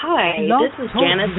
[0.00, 1.34] Hi, this is Janice.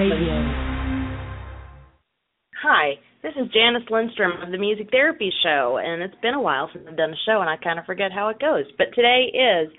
[2.62, 6.70] Hi, this is Janice Lindstrom of the Music Therapy Show, and it's been a while
[6.74, 8.66] since I've done a show, and I kind of forget how it goes.
[8.78, 9.72] But today is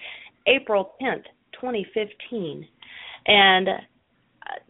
[0.46, 1.24] April 10th,
[1.60, 2.66] 2015,
[3.26, 3.72] and uh,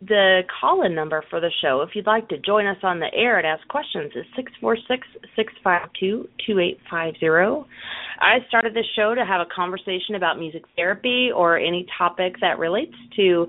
[0.02, 3.38] the call-in number for the show, if you'd like to join us on the air
[3.38, 5.06] and ask questions, is six four six
[5.36, 7.64] six five two two eight five zero.
[8.18, 12.58] I started this show to have a conversation about music therapy or any topic that
[12.58, 13.46] relates to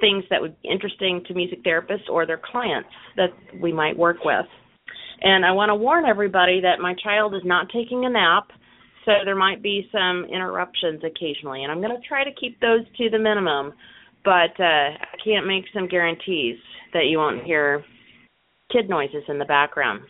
[0.00, 4.18] things that would be interesting to music therapists or their clients that we might work
[4.24, 4.46] with.
[5.22, 8.48] And I want to warn everybody that my child is not taking a nap,
[9.04, 12.80] so there might be some interruptions occasionally, and I'm going to try to keep those
[12.98, 13.74] to the minimum.
[14.24, 16.56] But uh, I can't make some guarantees
[16.94, 17.84] that you won't hear
[18.72, 20.00] kid noises in the background.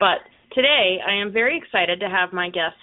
[0.00, 0.18] But
[0.52, 2.76] today I am very excited to have my guests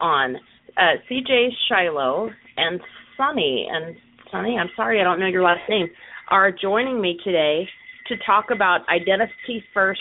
[0.00, 0.36] on,
[0.76, 2.80] uh, CJ Shiloh and
[3.16, 3.68] Sunny.
[3.70, 3.96] And
[4.30, 5.88] Sunny, I'm sorry I don't know your last name,
[6.30, 7.68] are joining me today
[8.08, 10.00] to talk about identity first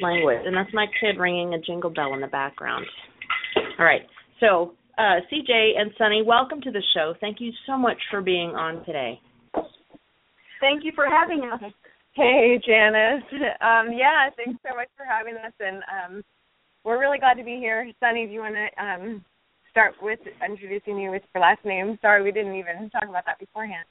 [0.00, 0.40] language.
[0.44, 2.86] And that's my kid ringing a jingle bell in the background.
[3.78, 4.02] All right.
[4.40, 7.14] So, uh, CJ and Sunny, welcome to the show.
[7.20, 9.20] Thank you so much for being on today.
[10.60, 11.72] Thank you for having us.
[12.14, 13.22] Hey, Janice.
[13.60, 16.24] Um, yeah, thanks so much for having us, and um,
[16.84, 17.88] we're really glad to be here.
[18.00, 19.24] Sunny, do you want to um,
[19.70, 21.98] start with introducing you with your last name?
[22.00, 23.86] Sorry, we didn't even talk about that beforehand.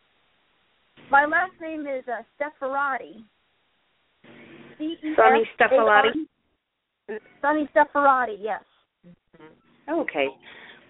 [1.10, 3.24] My last name is uh, Stefarati.
[5.16, 7.20] Sunny Stefalati?
[7.42, 8.62] Sunny Stefarati, yes.
[9.90, 10.28] Okay.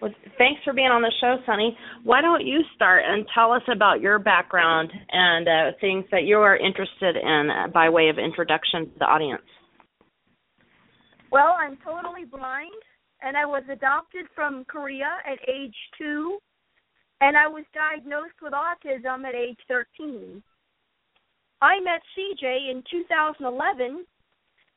[0.00, 1.76] Well, thanks for being on the show, Sunny.
[2.04, 6.36] Why don't you start and tell us about your background and uh, things that you
[6.38, 9.42] are interested in uh, by way of introduction to the audience?
[11.32, 12.70] Well, I'm totally blind,
[13.22, 16.38] and I was adopted from Korea at age two,
[17.20, 20.42] and I was diagnosed with autism at age 13.
[21.60, 24.04] I met CJ in 2011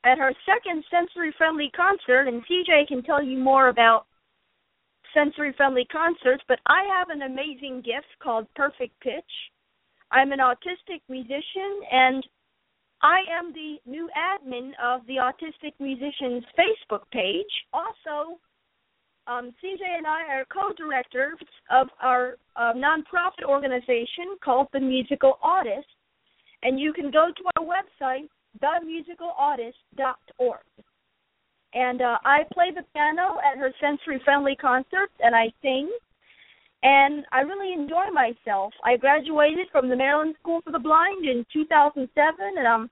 [0.04, 4.06] at her second sensory friendly concert, and CJ can tell you more about
[5.14, 9.32] sensory friendly concerts, but I have an amazing gift called Perfect Pitch.
[10.10, 12.26] I'm an autistic musician and
[13.02, 17.66] I am the new admin of the Autistic Musicians Facebook page.
[17.72, 18.38] Also,
[19.26, 21.38] um, CJ and I are co-directors
[21.70, 25.84] of our uh, nonprofit organization called The Musical Autist,
[26.62, 28.28] and you can go to our website,
[28.60, 30.60] themusicalautist.org
[31.74, 35.90] and uh, I play the piano at her sensory friendly concerts and I sing
[36.82, 38.72] and I really enjoy myself.
[38.84, 42.90] I graduated from the Maryland School for the Blind in 2007 and I'm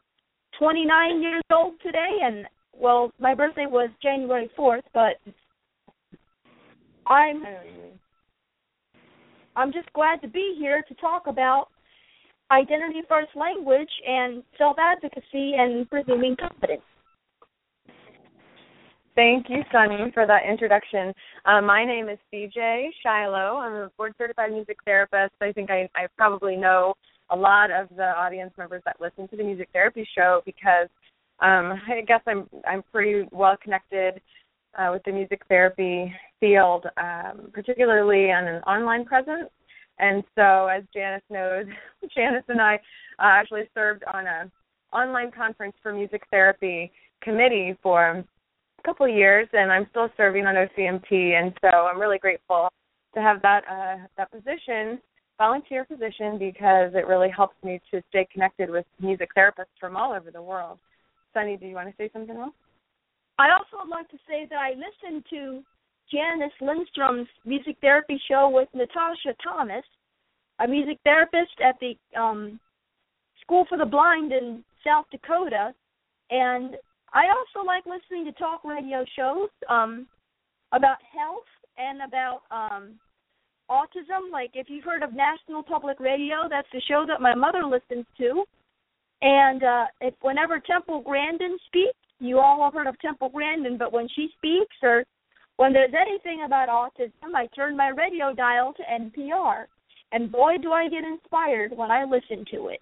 [0.59, 2.47] 29 years old today and
[2.77, 5.17] well my birthday was January 4th but
[7.07, 7.43] I'm
[9.57, 11.69] I'm just glad to be here to talk about
[12.51, 16.83] identity first language and self advocacy and presuming competence.
[19.17, 21.13] Thank you, Sunny, for that introduction.
[21.45, 23.57] Uh, my name is CJ Shiloh.
[23.57, 25.35] I'm a board certified music therapist.
[25.41, 26.95] I think I, I probably know
[27.31, 30.89] a lot of the audience members that listen to the music therapy show because
[31.41, 34.21] um, I guess I'm I'm pretty well connected
[34.79, 39.51] uh, with the music therapy field, um, particularly on an online presence.
[39.99, 41.67] And so, as Janice knows,
[42.17, 42.77] Janice and I
[43.19, 44.51] uh, actually served on a
[44.93, 48.25] online conference for music therapy committee for
[48.85, 52.69] couple years, and I'm still serving on OCMT, and so I'm really grateful
[53.15, 55.01] to have that uh, that position,
[55.39, 60.13] volunteer position, because it really helps me to stay connected with music therapists from all
[60.13, 60.79] over the world.
[61.35, 62.55] Sunny, do you want to say something else?
[63.39, 65.63] I also would like to say that I listened to
[66.13, 69.85] Janice Lindstrom's music therapy show with Natasha Thomas,
[70.59, 72.61] a music therapist at the um,
[73.41, 75.73] School for the Blind in South Dakota,
[76.31, 76.77] and
[77.13, 80.07] I also like listening to talk radio shows um,
[80.73, 82.95] about health and about um,
[83.71, 84.31] autism.
[84.33, 88.07] Like if you've heard of National Public Radio, that's the show that my mother listens
[88.19, 88.45] to.
[89.23, 93.93] And uh, if whenever Temple Grandin speaks, you all have heard of Temple Grandin, but
[93.93, 95.05] when she speaks or
[95.57, 99.65] when there's anything about autism, I turn my radio dial to NPR.
[100.13, 102.81] And boy, do I get inspired when I listen to it.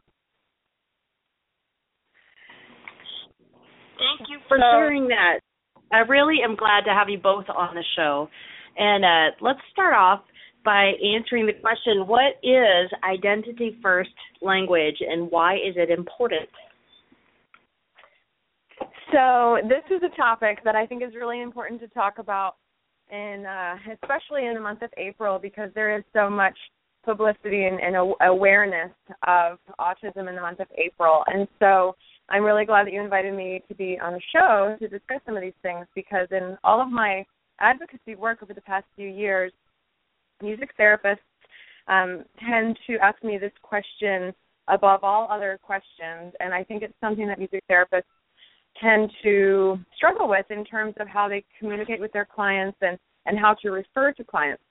[3.99, 5.41] Thank you for sharing that.
[5.93, 8.29] I really am glad to have you both on the show.
[8.77, 10.21] And uh, let's start off
[10.65, 14.11] by answering the question what is identity first
[14.43, 16.49] language and why is it important?
[19.13, 22.57] So this is a topic that I think is really important to talk about,
[23.11, 26.57] and uh, especially in the month of April because there is so much
[27.05, 28.91] publicity and, and awareness
[29.27, 31.25] of autism in the month of April.
[31.27, 31.97] And so
[32.31, 35.37] I'm really glad that you invited me to be on the show to discuss some
[35.37, 37.25] of these things because in all of my
[37.61, 39.53] advocacy work over the past few years,
[40.43, 41.19] music therapists
[41.89, 44.35] um, tend to ask me this question
[44.69, 48.03] above all other questions, and I think it's something that music therapists
[48.81, 53.39] tend to struggle with in terms of how they communicate with their clients and and
[53.39, 54.63] how to refer to clients.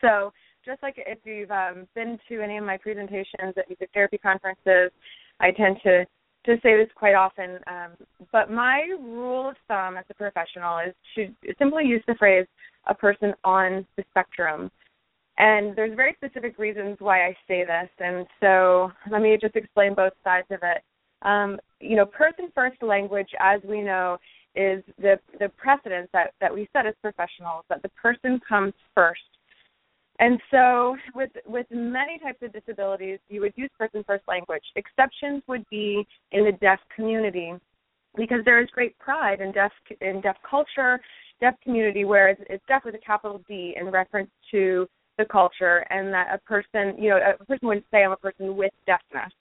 [0.00, 0.32] So,
[0.64, 4.90] just like if you've um, been to any of my presentations at music therapy conferences,
[5.40, 6.06] I tend to
[6.46, 7.92] to say this quite often, um,
[8.32, 11.28] but my rule of thumb as a professional is to
[11.58, 12.46] simply use the phrase
[12.86, 14.70] "a person on the spectrum."
[15.38, 19.94] And there's very specific reasons why I say this, and so let me just explain
[19.94, 20.82] both sides of it.
[21.22, 24.18] Um, you know, person first language, as we know,
[24.54, 29.20] is the the precedence that that we set as professionals that the person comes first.
[30.18, 34.62] And so, with with many types of disabilities, you would use person first language.
[34.74, 37.52] Exceptions would be in the deaf community,
[38.16, 41.00] because there is great pride in deaf in deaf culture,
[41.40, 45.84] deaf community, where it's, it's deaf with a capital D in reference to the culture,
[45.90, 49.32] and that a person, you know, a person would say I'm a person with deafness,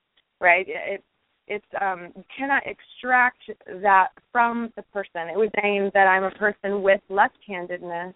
[0.41, 0.65] right?
[0.67, 1.03] It,
[1.47, 3.39] it's um you cannot extract
[3.81, 5.29] that from the person.
[5.29, 8.13] It would mean that I'm a person with left-handedness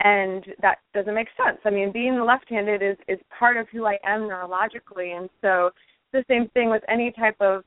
[0.00, 1.58] and that doesn't make sense.
[1.64, 5.70] I mean, being left-handed is is part of who I am neurologically and so
[6.12, 7.64] the same thing with any type of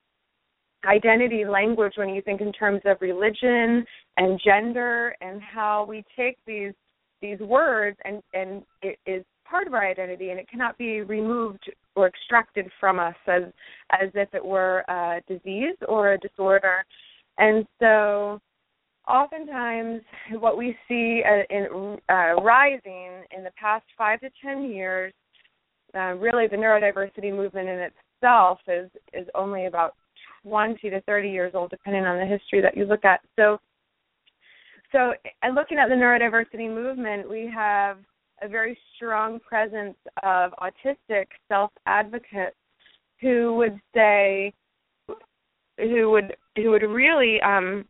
[0.85, 3.85] identity language when you think in terms of religion
[4.15, 6.73] and gender and how we take these
[7.21, 11.71] these words and and it is part of our identity and it cannot be removed
[11.95, 13.43] or extracted from us as
[13.91, 16.85] as if it were a disease or a disorder
[17.37, 18.39] and so
[19.07, 20.01] oftentimes
[20.39, 25.13] what we see uh, in uh, rising in the past five to ten years
[25.95, 29.93] uh, really the neurodiversity movement in itself is is only about
[30.43, 33.21] 20 to 30 years old depending on the history that you look at.
[33.37, 33.57] So
[34.91, 37.97] so and looking at the neurodiversity movement we have
[38.41, 42.55] a very strong presence of autistic self advocates
[43.21, 44.53] who would say
[45.77, 47.85] who would who would really um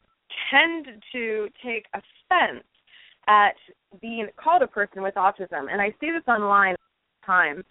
[0.52, 2.64] tend to take offense
[3.28, 3.56] at
[4.02, 7.64] being called a person with autism and i see this online all the time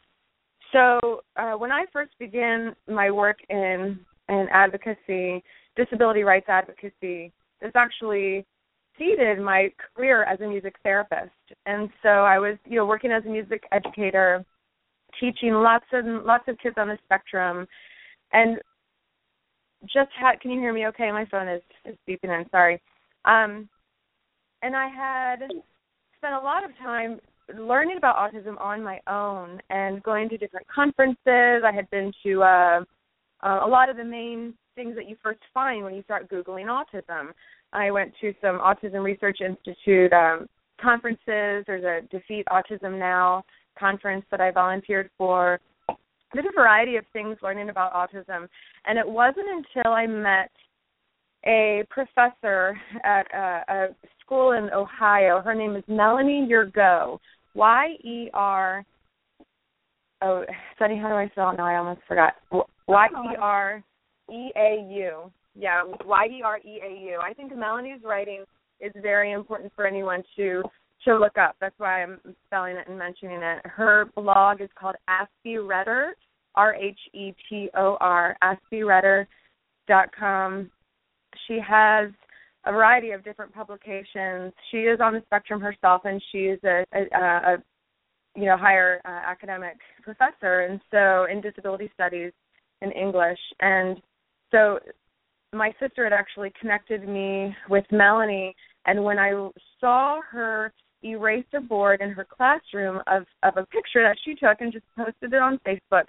[0.72, 3.98] so uh, when i first began my work in
[4.28, 5.42] in advocacy
[5.76, 8.44] disability rights advocacy this actually
[8.98, 11.30] seeded my career as a music therapist.
[11.66, 14.44] And so I was, you know, working as a music educator,
[15.20, 17.66] teaching lots and lots of kids on the spectrum,
[18.32, 18.58] and
[19.84, 20.40] just had.
[20.40, 20.86] Can you hear me?
[20.88, 22.48] Okay, my phone is is beeping in.
[22.50, 22.80] Sorry.
[23.24, 23.68] Um,
[24.62, 25.40] and I had
[26.16, 27.20] spent a lot of time
[27.56, 31.62] learning about autism on my own and going to different conferences.
[31.64, 32.80] I had been to uh,
[33.42, 36.66] uh, a lot of the main things that you first find when you start googling
[36.66, 37.30] autism.
[37.72, 40.46] I went to some Autism Research Institute um,
[40.80, 41.64] conferences.
[41.66, 43.44] There's a Defeat Autism Now
[43.78, 45.60] conference that I volunteered for.
[46.34, 48.48] Did a variety of things learning about autism,
[48.84, 50.50] and it wasn't until I met
[51.46, 53.86] a professor at a, a
[54.20, 55.40] school in Ohio.
[55.40, 57.18] Her name is Melanie Yergeau.
[57.54, 58.84] Y E R.
[60.22, 60.44] Oh,
[60.78, 61.66] Sunny, how do I spell it now?
[61.66, 62.34] I almost forgot.
[62.88, 63.82] Y E R
[64.30, 65.30] E A U.
[65.54, 67.20] Yeah, Y E R E A U.
[67.22, 68.44] I think Melanie's writing
[68.80, 70.62] is very important for anyone to
[71.06, 71.56] to look up.
[71.60, 73.64] That's why I'm spelling it and mentioning it.
[73.64, 76.14] Her blog is called Aspie Rhetor,
[76.54, 78.36] R H E T O R,
[79.88, 80.70] dot com.
[81.46, 82.10] She has
[82.64, 84.52] a variety of different publications.
[84.70, 87.56] She is on the spectrum herself, and she is a, a, a
[88.34, 92.32] you know higher uh, academic professor, and so in disability studies
[92.82, 93.38] in English.
[93.60, 94.00] And
[94.50, 94.80] so
[95.52, 98.54] my sister had actually connected me with Melanie,
[98.86, 99.30] and when I
[99.80, 100.72] saw her
[101.12, 104.84] erase a board in her classroom of of a picture that she took and just
[104.96, 106.04] posted it on Facebook,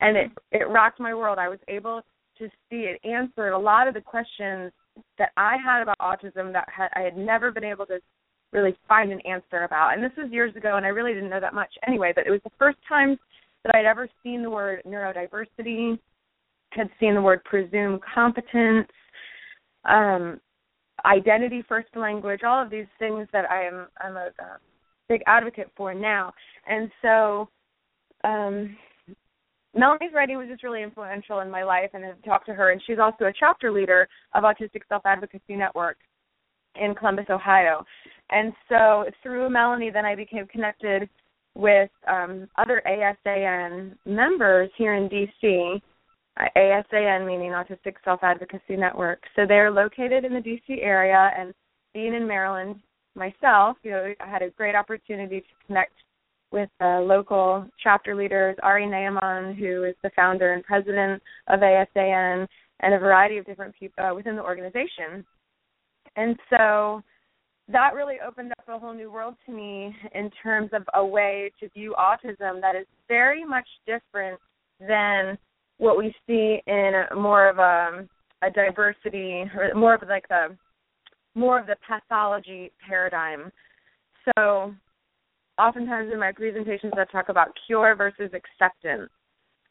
[0.00, 1.38] and it it rocked my world.
[1.38, 2.02] I was able
[2.38, 4.72] to see it answered a lot of the questions
[5.18, 7.98] that I had about autism that had, I had never been able to
[8.52, 9.94] really find an answer about.
[9.94, 12.12] And this was years ago, and I really didn't know that much anyway.
[12.14, 13.18] But it was the first time
[13.64, 15.98] that I'd ever seen the word neurodiversity
[16.70, 18.88] had seen the word presume competence,
[19.84, 20.40] um,
[21.04, 24.58] identity first language, all of these things that I am I'm a, a
[25.08, 26.32] big advocate for now.
[26.66, 27.48] And so
[28.24, 28.76] um
[29.74, 32.82] Melanie's writing was just really influential in my life and I've talked to her and
[32.86, 35.98] she's also a chapter leader of Autistic Self Advocacy Network
[36.80, 37.84] in Columbus, Ohio.
[38.30, 41.08] And so through Melanie then I became connected
[41.54, 45.80] with um, other ASAN members here in DC.
[46.56, 49.22] ASAN meaning Autistic Self Advocacy Network.
[49.34, 51.52] So they're located in the DC area, and
[51.94, 52.76] being in Maryland
[53.14, 55.92] myself, you know, I had a great opportunity to connect
[56.50, 62.46] with uh, local chapter leaders, Ari Ne'eman, who is the founder and president of ASAN,
[62.80, 65.24] and a variety of different people uh, within the organization.
[66.16, 67.02] And so
[67.70, 71.52] that really opened up a whole new world to me in terms of a way
[71.60, 74.40] to view autism that is very much different
[74.80, 75.36] than
[75.78, 78.06] what we see in more of a,
[78.42, 80.56] a diversity, or more of like the
[81.34, 83.50] more of the pathology paradigm.
[84.36, 84.74] So,
[85.58, 89.10] oftentimes in my presentations, I talk about cure versus acceptance.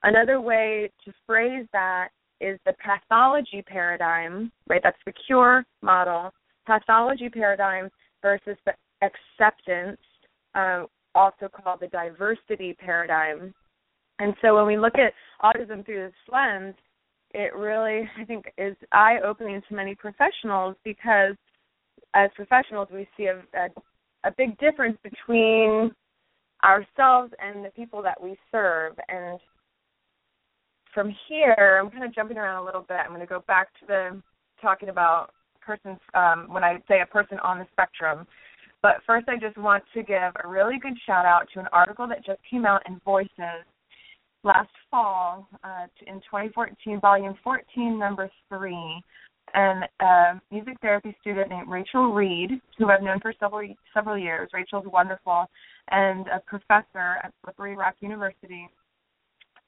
[0.04, 2.10] Another way to phrase that
[2.40, 4.82] is the pathology paradigm, right?
[4.84, 6.32] That's the cure model.
[6.66, 7.90] Pathology paradigm
[8.22, 10.00] versus the acceptance,
[10.56, 13.54] um, also called the diversity paradigm.
[14.20, 16.76] And so when we look at autism through this lens,
[17.34, 21.36] it really, I think, is eye opening to many professionals because
[22.16, 23.68] as professionals, we see a, a,
[24.24, 25.92] a big difference between
[26.64, 28.94] ourselves and the people that we serve.
[29.10, 29.40] And
[30.94, 32.98] from here, I'm kind of jumping around a little bit.
[32.98, 34.22] I'm going to go back to the
[34.62, 35.30] talking about
[35.62, 38.26] persons um, when I say a person on the spectrum.
[38.82, 42.08] But first, I just want to give a really good shout out to an article
[42.08, 43.66] that just came out in Voices
[44.48, 49.02] last fall uh, in 2014, volume 14, number three.
[49.54, 54.50] And a music therapy student named Rachel Reed, who I've known for several several years.
[54.54, 55.46] Rachel's wonderful,
[55.90, 58.68] and a professor at Slippery Rock University.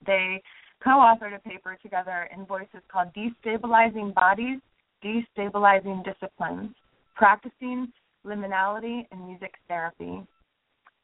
[0.05, 0.41] They
[0.83, 4.59] co-authored a paper together in Voices called "Destabilizing Bodies,
[5.01, 6.71] Destabilizing Disciplines:
[7.15, 7.87] Practicing
[8.25, 10.23] Liminality in Music Therapy."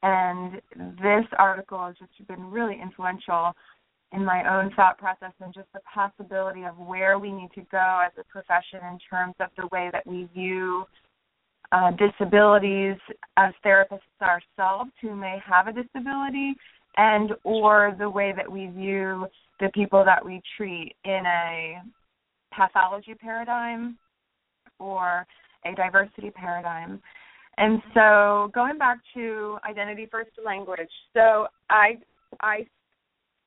[0.05, 0.61] And
[1.01, 3.53] this article has just been really influential
[4.11, 8.03] in my own thought process and just the possibility of where we need to go
[8.05, 10.85] as a profession in terms of the way that we view
[11.71, 12.97] uh, disabilities
[13.37, 16.53] as therapists ourselves who may have a disability
[16.97, 19.25] and or the way that we view
[19.59, 21.81] the people that we treat in a
[22.53, 23.97] pathology paradigm
[24.77, 25.25] or
[25.65, 27.01] a diversity paradigm.
[27.57, 31.97] And so going back to identity first language, so I
[32.41, 32.65] I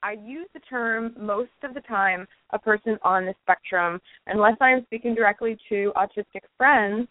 [0.02, 4.70] I use the term most of the time a person on the spectrum unless I
[4.70, 7.08] am speaking directly to autistic friends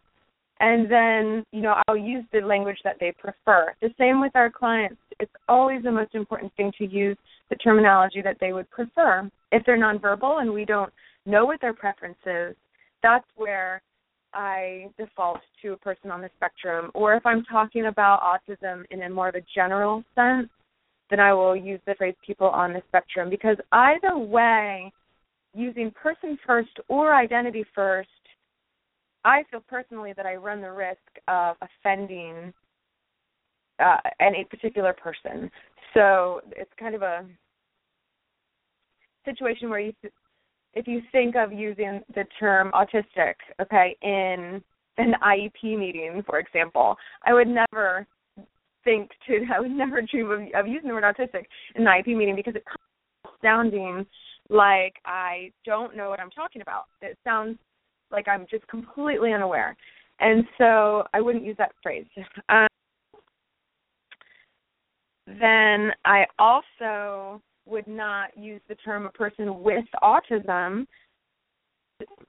[0.59, 3.73] and then you know I'll use the language that they prefer.
[3.81, 4.97] The same with our clients.
[5.19, 7.17] It's always the most important thing to use
[7.49, 9.29] the terminology that they would prefer.
[9.51, 10.91] If they're nonverbal and we don't
[11.25, 12.55] know what their preference is,
[13.03, 13.81] that's where
[14.33, 19.03] I default to a person on the spectrum, or if I'm talking about autism in
[19.03, 20.49] a more of a general sense,
[21.09, 24.91] then I will use the phrase people on the spectrum because either way,
[25.53, 28.09] using person first or identity first,
[29.23, 32.53] I feel personally that I run the risk of offending
[33.79, 35.49] uh, any particular person.
[35.93, 37.25] So it's kind of a
[39.25, 39.93] situation where you
[40.77, 44.61] if you think of using the term autistic, okay, in
[44.97, 48.05] an IEP meeting, for example, I would never
[48.83, 52.15] think to I would never dream of, of using the word autistic in an IEP
[52.15, 54.05] meeting because it comes sounding
[54.49, 56.83] like I don't know what I'm talking about.
[57.01, 57.57] It sounds
[58.11, 59.75] like I'm just completely unaware,
[60.19, 62.05] and so I wouldn't use that phrase.
[62.49, 62.67] Um,
[65.27, 70.87] then I also would not use the term a person with autism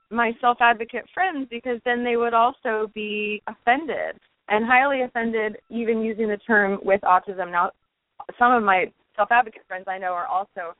[0.09, 4.19] my self advocate friends because then they would also be offended
[4.49, 7.51] and highly offended even using the term with autism.
[7.51, 7.71] Now
[8.37, 10.75] some of my self advocate friends I know are also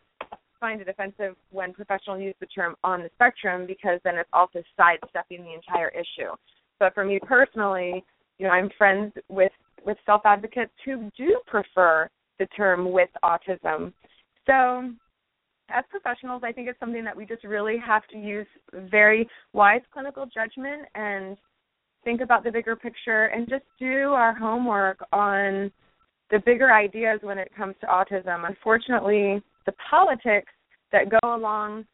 [0.59, 4.61] find it offensive when professionals use the term on the spectrum because then it's also
[4.75, 6.31] sidestepping the entire issue.
[6.79, 8.03] But for me personally,
[8.37, 9.51] you know, I'm friends with
[9.85, 13.93] with self advocates who do prefer the term with autism
[14.45, 14.91] so,
[15.69, 19.81] as professionals, I think it's something that we just really have to use very wise
[19.93, 21.37] clinical judgment and
[22.03, 25.71] think about the bigger picture and just do our homework on
[26.31, 28.47] the bigger ideas when it comes to autism.
[28.47, 30.51] Unfortunately, the politics
[30.91, 31.85] that go along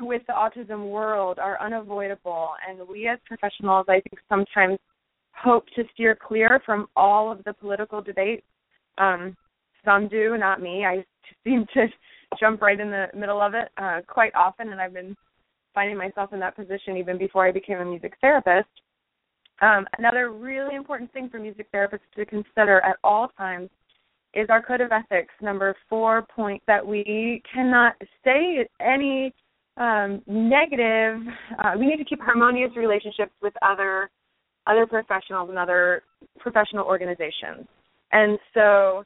[0.00, 4.78] with the autism world are unavoidable, and we as professionals, I think, sometimes
[5.32, 8.46] hope to steer clear from all of the political debates.
[8.98, 9.36] Um,
[9.84, 10.84] some do, not me.
[10.84, 11.04] I
[11.44, 11.86] seem to
[12.40, 15.16] jump right in the middle of it uh, quite often, and I've been
[15.74, 18.68] finding myself in that position even before I became a music therapist.
[19.60, 23.70] Um, another really important thing for music therapists to consider at all times
[24.34, 29.32] is our code of ethics number four point that we cannot say any
[29.76, 31.20] um, negative.
[31.58, 34.10] Uh, we need to keep harmonious relationships with other
[34.66, 36.02] other professionals and other
[36.38, 37.66] professional organizations.
[38.12, 39.04] And so,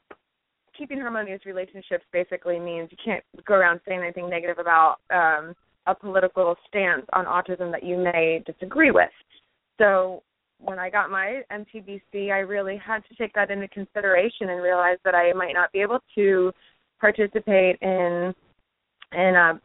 [0.79, 5.55] keeping harmonious relationships basically means you can't go around saying anything negative about um,
[5.87, 9.11] a political stance on autism that you may disagree with.
[9.79, 10.23] So,
[10.61, 14.99] when I got my MTBC, I really had to take that into consideration and realize
[15.05, 16.53] that I might not be able to
[17.01, 18.35] participate in
[19.13, 19.61] in a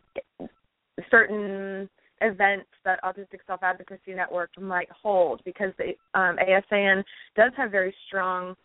[1.09, 1.89] certain
[2.21, 7.03] events that Autistic Self Advocacy Network might hold because the um, ASAN
[7.35, 8.55] does have very strong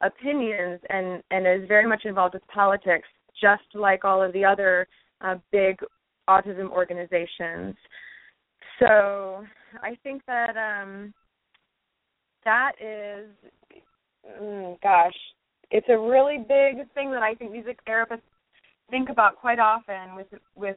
[0.00, 3.08] opinions and and is very much involved with politics,
[3.40, 4.86] just like all of the other
[5.20, 5.76] uh, big
[6.28, 7.74] autism organizations.
[8.78, 9.44] So
[9.82, 11.14] I think that um,
[12.44, 13.28] that is,
[14.40, 15.14] mm, gosh,
[15.70, 18.20] it's a really big thing that I think music therapists
[18.90, 20.76] think about quite often with with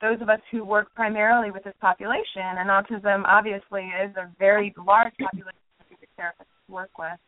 [0.00, 4.74] those of us who work primarily with this population, and autism obviously is a very
[4.86, 7.18] large population that music therapists work with.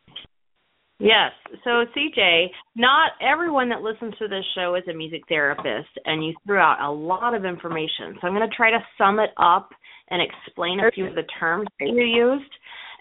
[0.98, 1.32] Yes.
[1.64, 6.34] So, CJ, not everyone that listens to this show is a music therapist, and you
[6.46, 8.16] threw out a lot of information.
[8.20, 9.70] So, I'm going to try to sum it up
[10.10, 12.50] and explain a few of the terms that you used,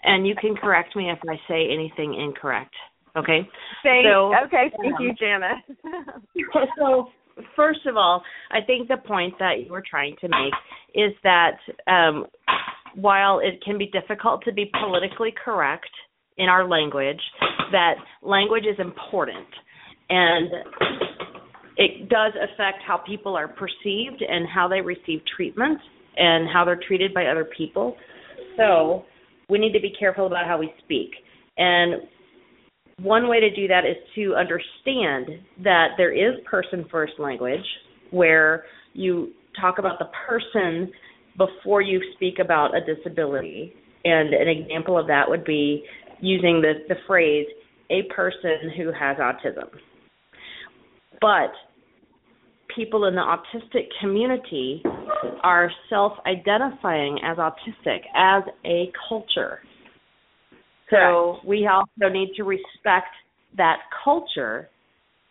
[0.02, 2.74] and you can correct me if I say anything incorrect.
[3.16, 3.48] Okay?
[3.82, 4.70] Thank, so, okay.
[4.78, 5.54] Thank um, you, Jana.
[6.78, 7.06] so,
[7.54, 10.52] first of all, I think the point that you were trying to make
[10.94, 12.26] is that um,
[12.94, 15.90] while it can be difficult to be politically correct
[16.38, 17.20] in our language,
[17.72, 19.46] that language is important
[20.08, 20.50] and
[21.76, 25.78] it does affect how people are perceived and how they receive treatment
[26.16, 27.96] and how they're treated by other people.
[28.56, 29.04] So
[29.48, 31.10] we need to be careful about how we speak.
[31.58, 32.02] And
[33.02, 37.64] one way to do that is to understand that there is person first language
[38.10, 38.64] where
[38.94, 40.90] you talk about the person
[41.36, 43.74] before you speak about a disability.
[44.04, 45.84] And an example of that would be
[46.20, 47.46] using the, the phrase,
[47.90, 49.68] a person who has autism.
[51.20, 51.52] But
[52.74, 54.82] people in the autistic community
[55.42, 59.60] are self identifying as autistic as a culture.
[60.90, 63.08] So we also need to respect
[63.56, 64.68] that culture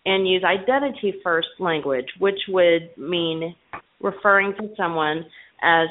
[0.05, 3.55] and use identity first language, which would mean
[4.01, 5.25] referring to someone
[5.61, 5.87] as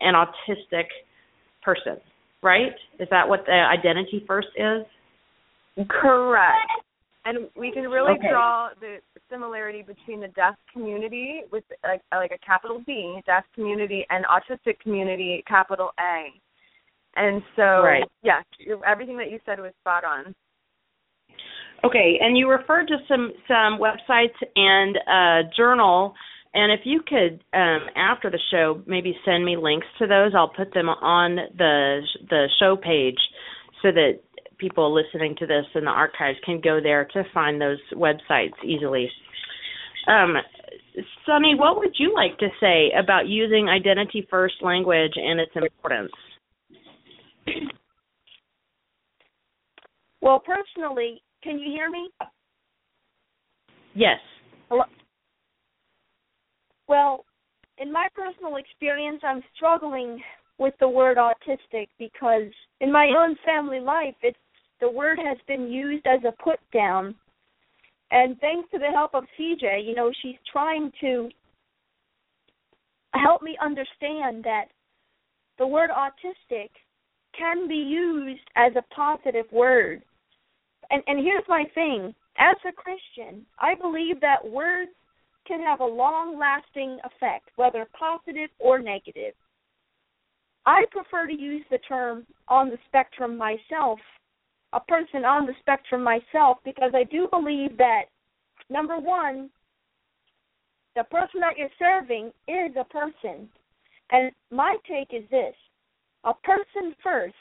[0.00, 0.84] an autistic
[1.62, 1.96] person,
[2.44, 2.72] right?
[3.00, 4.84] Is that what the identity first is?
[5.88, 6.70] Correct.
[7.24, 8.28] And we can really okay.
[8.30, 8.98] draw the
[9.30, 14.78] similarity between the deaf community with like like a capital D, deaf community, and autistic
[14.80, 16.26] community, capital A.
[17.16, 18.04] And so, right.
[18.22, 18.42] yeah,
[18.86, 20.34] everything that you said was spot on.
[21.82, 26.14] Okay, and you referred to some some websites and a journal.
[26.54, 30.48] And if you could, um, after the show, maybe send me links to those, I'll
[30.48, 33.18] put them on the the show page
[33.82, 34.20] so that
[34.58, 39.10] people listening to this in the archives can go there to find those websites easily.
[40.06, 40.34] Um,
[41.26, 46.12] Sunny, what would you like to say about using identity first language and its importance?
[50.20, 52.08] Well, personally, can you hear me?
[53.94, 54.18] Yes.
[54.68, 54.84] Hello?
[56.88, 57.24] Well,
[57.78, 60.20] in my personal experience, I'm struggling
[60.58, 64.38] with the word autistic because in my own family life, it's
[64.80, 67.14] the word has been used as a put down.
[68.10, 71.30] And thanks to the help of CJ, you know, she's trying to
[73.14, 74.66] help me understand that
[75.58, 76.68] the word autistic
[77.36, 80.02] can be used as a positive word.
[80.90, 82.14] And and here's my thing.
[82.36, 84.90] As a Christian, I believe that words
[85.46, 89.34] can have a long lasting effect, whether positive or negative.
[90.66, 93.98] I prefer to use the term on the spectrum myself,
[94.72, 98.04] a person on the spectrum myself, because I do believe that,
[98.70, 99.50] number one,
[100.96, 103.48] the person that you're serving is a person.
[104.10, 105.54] And my take is this
[106.24, 107.34] a person first,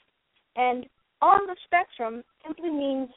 [0.56, 0.86] and
[1.22, 3.10] on the spectrum simply means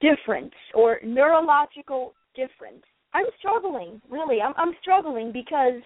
[0.00, 2.84] difference or neurological difference.
[3.14, 4.40] I'm struggling, really.
[4.40, 5.80] I'm I'm struggling because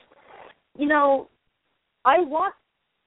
[0.79, 1.29] you know,
[2.05, 2.55] I want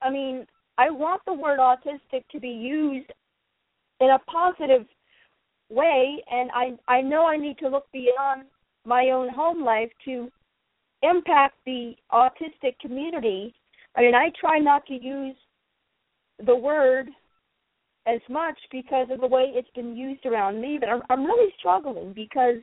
[0.02, 0.46] I mean,
[0.78, 3.10] I want the word autistic to be used
[4.00, 4.86] in a positive
[5.70, 8.44] way and I I know I need to look beyond
[8.84, 10.30] my own home life to
[11.02, 13.54] impact the autistic community.
[13.96, 15.36] I mean, I try not to use
[16.44, 17.08] the word
[18.06, 20.78] as much because of the way it's been used around me.
[20.78, 22.62] But I'm, I'm really struggling because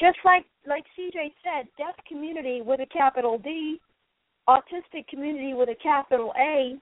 [0.00, 3.80] just like like CJ said, deaf community with a capital D,
[4.48, 6.76] autistic community with a capital A.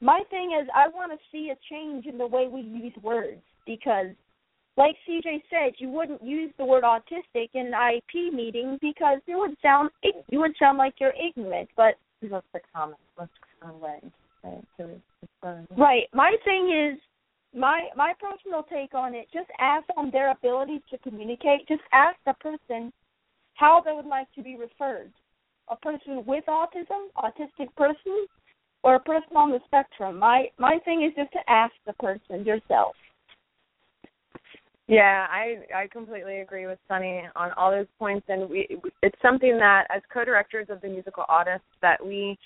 [0.00, 3.40] My thing is, I want to see a change in the way we use words
[3.66, 4.06] because,
[4.76, 9.36] like CJ said, you wouldn't use the word autistic in an IEP meeting because it
[9.36, 11.68] would sound you would sound like you're ignorant.
[11.76, 14.00] But that's the common, most common way.
[15.76, 16.08] Right.
[16.12, 16.98] My thing is,
[17.54, 19.26] my my personal take on it.
[19.32, 21.68] Just ask on their ability to communicate.
[21.68, 22.92] Just ask the person
[23.54, 25.12] how they would like to be referred.
[25.68, 28.26] A person with autism, autistic person,
[28.82, 30.18] or a person on the spectrum.
[30.18, 32.94] My my thing is just to ask the person yourself.
[34.88, 39.56] Yeah, I I completely agree with Sunny on all those points, and we it's something
[39.58, 42.36] that as co-directors of the musical Autist that we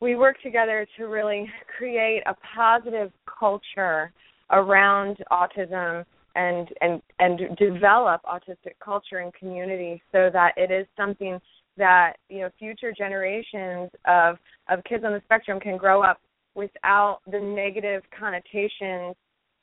[0.00, 4.12] we work together to really create a positive culture
[4.52, 11.38] around autism and and and develop autistic culture and community so that it is something
[11.76, 14.36] that you know future generations of
[14.68, 16.20] of kids on the spectrum can grow up
[16.54, 19.14] without the negative connotations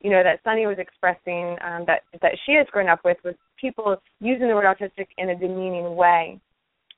[0.02, 3.36] you know that Sunny was expressing um, that that she has grown up with with
[3.60, 6.40] people using the word autistic in a demeaning way,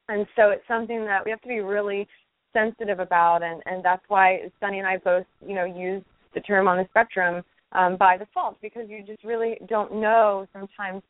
[0.07, 2.07] and so it's something that we have to be really
[2.53, 6.03] sensitive about, and and that's why Sunny and I both you know use
[6.35, 11.01] the term on the spectrum um, by default because you just really don't know sometimes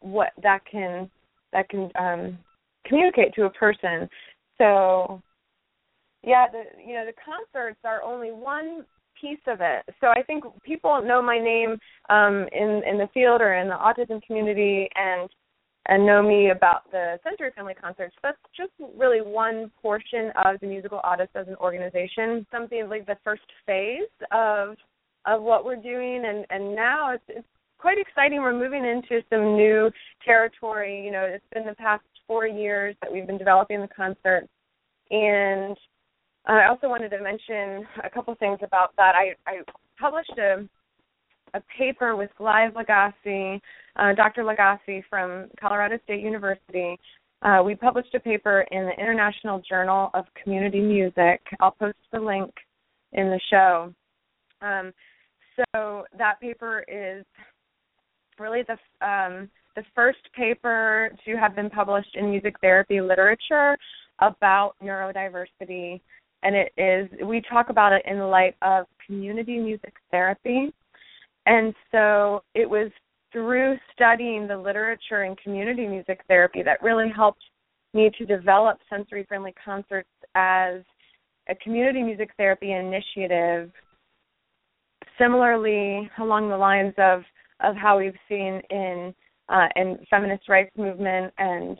[0.00, 1.10] what that can
[1.52, 2.38] that can um,
[2.86, 4.08] communicate to a person.
[4.58, 5.22] So
[6.22, 8.84] yeah, the you know the concerts are only one
[9.20, 9.82] piece of it.
[10.00, 11.78] So I think people know my name
[12.08, 15.28] um, in in the field or in the autism community and
[15.86, 18.14] and know me about the Sensory Friendly concerts.
[18.22, 22.46] That's just really one portion of the musical Autist as an organization.
[22.52, 24.76] Something like the first phase of
[25.26, 27.46] of what we're doing, and and now it's it's
[27.78, 28.40] quite exciting.
[28.40, 29.90] We're moving into some new
[30.24, 31.04] territory.
[31.04, 34.46] You know, it's been the past four years that we've been developing the concert,
[35.10, 35.76] and
[36.46, 39.14] I also wanted to mention a couple things about that.
[39.14, 39.60] I, I
[39.98, 40.68] published a
[41.54, 43.60] a paper with Blythe LaGasse,
[43.96, 44.44] uh, Dr.
[44.44, 46.96] LaGasse from Colorado State University.
[47.42, 51.40] Uh, we published a paper in the International Journal of Community Music.
[51.60, 52.52] I'll post the link
[53.12, 53.92] in the show.
[54.62, 54.92] Um,
[55.74, 57.24] so that paper is
[58.38, 63.76] really the um, the first paper to have been published in music therapy literature
[64.20, 66.00] about neurodiversity.
[66.42, 70.72] And it is we talk about it in the light of community music therapy.
[71.46, 72.90] And so it was
[73.32, 77.42] through studying the literature in community music therapy that really helped
[77.94, 80.80] me to develop sensory friendly concerts as
[81.48, 83.70] a community music therapy initiative
[85.20, 87.22] similarly along the lines of
[87.60, 89.14] of how we've seen in
[89.48, 91.76] uh, in feminist rights movement and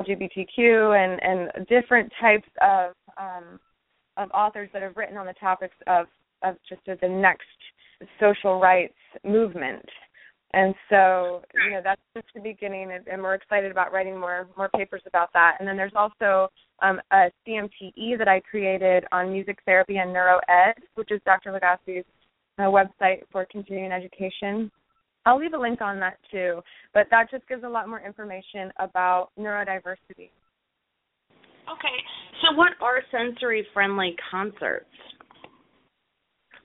[0.00, 3.58] LGBTQ and and different types of um,
[4.16, 6.06] of authors that have written on the topics of
[6.42, 7.44] of just the next
[8.20, 8.94] social rights
[9.24, 9.84] movement.
[10.52, 14.48] And so, you know, that's just the beginning, and, and we're excited about writing more
[14.56, 15.56] more papers about that.
[15.58, 16.48] And then there's also
[16.82, 20.40] um, a CMTE that I created on music therapy and neuroed,
[20.94, 21.52] which is Dr.
[21.52, 22.06] LaGasse's
[22.58, 24.70] uh, website for continuing education.
[25.24, 26.60] I'll leave a link on that too,
[26.94, 30.30] but that just gives a lot more information about neurodiversity.
[31.68, 31.98] Okay,
[32.42, 34.86] so what are sensory friendly concerts?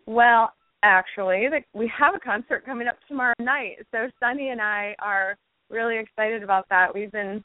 [0.06, 5.38] Well, actually, we have a concert coming up tomorrow night, so Sunny and I are
[5.72, 6.94] really excited about that.
[6.94, 7.44] We've been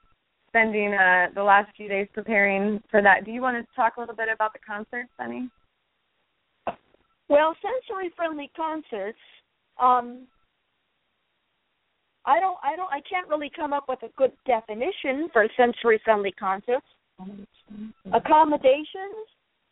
[0.48, 3.24] spending uh, the last few days preparing for that.
[3.24, 5.48] Do you want to talk a little bit about the concert, Sunny?
[7.28, 9.18] Well, sensory friendly concerts
[9.80, 10.26] um,
[12.24, 16.00] I don't I don't I can't really come up with a good definition for sensory
[16.04, 16.86] friendly concerts.
[18.12, 19.28] Accommodations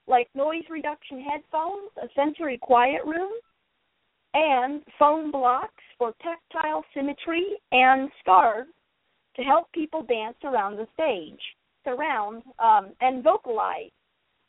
[0.07, 3.33] like noise reduction headphones, a sensory quiet room,
[4.35, 8.71] and foam blocks for tactile symmetry and scarves
[9.37, 11.41] to help people dance around the stage,
[11.85, 13.91] surround um, and vocalize.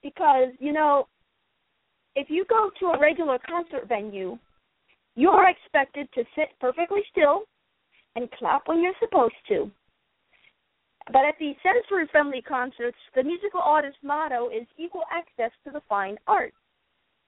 [0.04, 1.08] Because you know,
[2.16, 4.38] if you go to a regular concert venue,
[5.16, 7.44] you are expected to sit perfectly still
[8.16, 9.70] and clap when you're supposed to.
[11.08, 15.82] But at these sensory friendly concerts, the musical Autist motto is equal access to the
[15.88, 16.56] fine arts.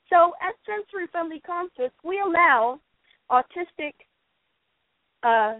[0.09, 2.79] So at sensory friendly concerts, we allow
[3.29, 3.93] autistic
[5.23, 5.59] uh,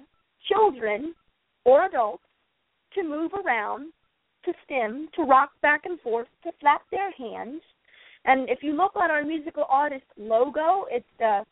[0.50, 1.14] children
[1.66, 2.24] or adults
[2.96, 3.92] to move around,
[4.46, 7.62] to stim, to rock back and forth, to flap their hands,
[8.28, 11.44] And if you look at our musical Autist logo, it's uh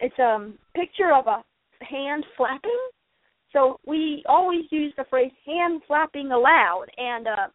[0.00, 1.44] it's a um, picture of a
[1.84, 2.78] hand flapping.
[3.52, 7.48] So we always use the phrase hand flapping aloud and uh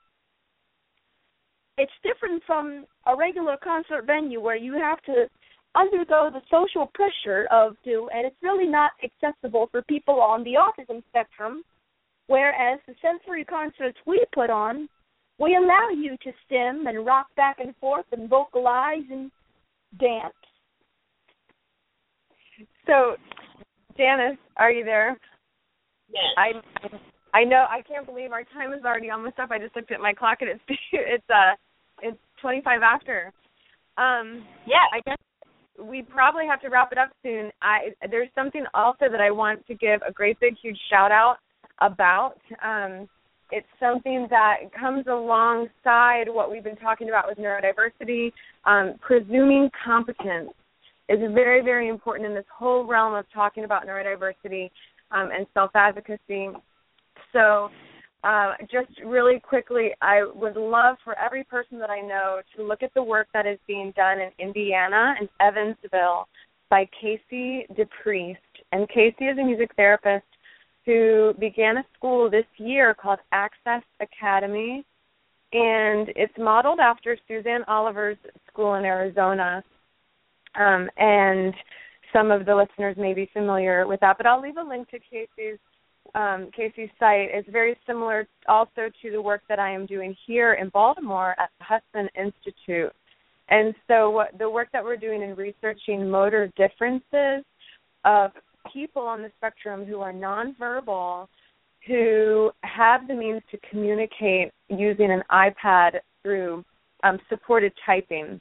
[1.78, 5.28] it's different from a regular concert venue where you have to
[5.76, 10.56] undergo the social pressure of do and it's really not accessible for people on the
[10.56, 11.64] autism spectrum
[12.28, 14.90] whereas the sensory concerts we put on
[15.40, 19.32] we allow you to stim and rock back and forth and vocalize and
[20.00, 20.34] dance.
[22.86, 23.16] So
[23.98, 25.18] janice are you there?
[26.12, 26.24] Yes.
[26.38, 26.52] I
[27.32, 29.52] i know i can't believe our time is already almost up.
[29.52, 31.56] I just looked at my clock and it's it's uh
[32.02, 33.32] it's twenty five after.
[33.98, 35.18] Um yeah i guess
[35.82, 37.52] we probably have to wrap it up soon.
[37.62, 41.38] I there's something also that I want to give a great big huge shout out
[41.82, 42.36] about.
[42.64, 43.08] Um,
[43.52, 48.32] it's something that comes alongside what we've been talking about with neurodiversity.
[48.66, 50.52] Um, presuming competence
[51.08, 54.70] is very very important in this whole realm of talking about neurodiversity
[55.12, 56.50] um, and self advocacy.
[57.34, 57.70] So
[58.24, 62.84] uh, just really quickly, I would love for every person that I know to look
[62.84, 66.28] at the work that is being done in Indiana and Evansville
[66.70, 68.38] by Casey DePriest.
[68.72, 70.26] And Casey is a music therapist
[70.90, 74.84] who began a school this year called Access Academy.
[75.54, 78.18] And it's modeled after Suzanne Oliver's
[78.52, 79.64] school in Arizona.
[80.56, 81.54] Um, and
[82.12, 84.98] some of the listeners may be familiar with that, but I'll leave a link to
[85.00, 85.60] Casey's
[86.16, 90.54] um, Casey's site is very similar also to the work that I am doing here
[90.56, 92.92] in Baltimore at the Hudson Institute.
[93.50, 97.46] And so, what, the work that we're doing in researching motor differences
[98.06, 98.32] of
[98.74, 101.28] people on the spectrum who are nonverbal,
[101.88, 106.64] who have the means to communicate using an iPad through
[107.04, 108.40] um, supported typing.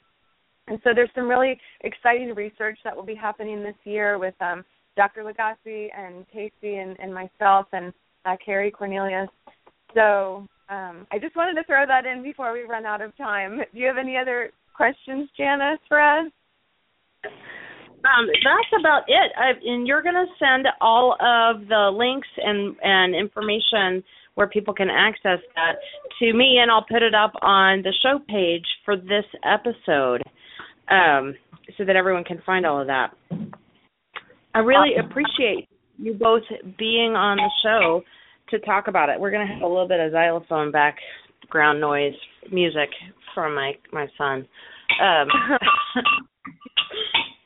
[0.67, 4.63] And so, there's some really exciting research that will be happening this year with um,
[4.95, 5.23] Dr.
[5.23, 7.93] LaGasse and Casey and, and myself and
[8.25, 9.29] uh, Carrie Cornelius.
[9.95, 13.59] So um, I just wanted to throw that in before we run out of time.
[13.73, 16.31] Do you have any other questions, Janice, for us?
[18.05, 19.31] Um, that's about it.
[19.37, 24.03] I, and you're going to send all of the links and and information
[24.35, 25.73] where people can access that
[26.19, 30.23] to me, and I'll put it up on the show page for this episode,
[30.89, 31.35] um,
[31.77, 33.11] so that everyone can find all of that.
[34.55, 36.43] I really appreciate you both
[36.77, 38.01] being on the show
[38.49, 39.19] to talk about it.
[39.19, 42.15] We're going to have a little bit of xylophone background noise
[42.51, 42.89] music
[43.35, 44.47] from my my son.
[45.01, 45.27] Um,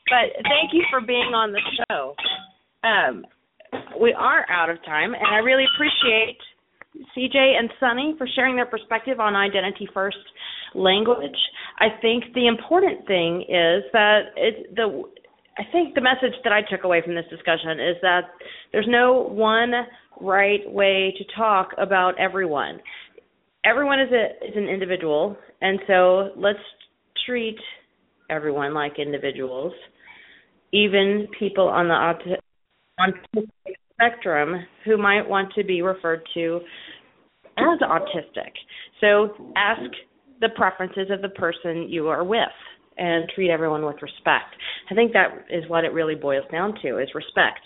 [0.08, 2.14] but thank you for being on the show.
[2.82, 3.24] Um,
[4.00, 6.38] we are out of time, and I really appreciate
[7.16, 10.18] CJ and Sunny for sharing their perspective on identity first
[10.74, 11.36] language.
[11.78, 15.04] I think the important thing is that it, the
[15.56, 18.22] I think the message that I took away from this discussion is that
[18.72, 19.72] there's no one
[20.20, 22.80] right way to talk about everyone.
[23.64, 26.58] Everyone is a is an individual, and so let's
[27.26, 27.58] treat
[28.30, 29.72] everyone like individuals,
[30.74, 32.36] even people on the
[33.00, 36.60] autistic spectrum who might want to be referred to
[37.56, 38.50] as autistic.
[39.00, 39.80] So ask
[40.40, 42.40] the preferences of the person you are with
[42.98, 44.56] and treat everyone with respect.
[44.90, 47.60] I think that is what it really boils down to is respect.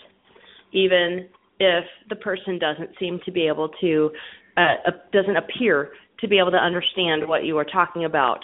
[0.71, 1.27] Even
[1.59, 4.11] if the person doesn't seem to be able to
[4.55, 8.39] uh, doesn't appear to be able to understand what you are talking about,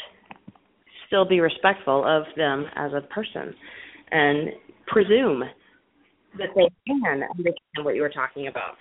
[1.06, 3.54] still be respectful of them as a person
[4.11, 4.49] and
[4.87, 5.43] presume
[6.37, 8.75] that they can understand what you are talking about.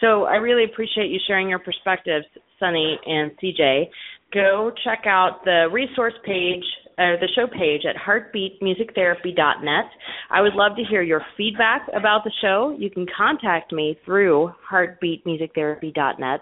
[0.00, 2.24] So I really appreciate you sharing your perspectives,
[2.58, 3.84] Sunny and CJ.
[4.32, 6.64] Go check out the resource page
[6.98, 9.84] or the show page at heartbeatmusictherapy.net.
[10.30, 12.74] I would love to hear your feedback about the show.
[12.78, 16.40] You can contact me through heartbeatmusictherapy.net.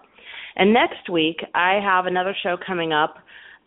[0.57, 3.17] And next week, I have another show coming up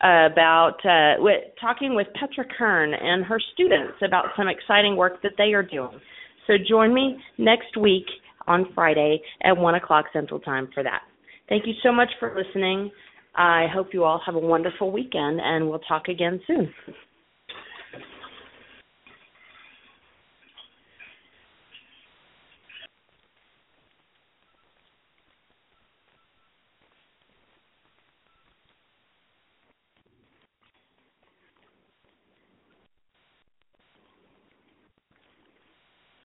[0.02, 5.34] about uh, with, talking with Petra Kern and her students about some exciting work that
[5.38, 6.00] they are doing.
[6.48, 8.06] So join me next week
[8.48, 11.02] on Friday at 1 o'clock Central Time for that.
[11.50, 12.92] Thank you so much for listening.
[13.36, 16.74] I hope you all have a wonderful weekend, and we'll talk again soon.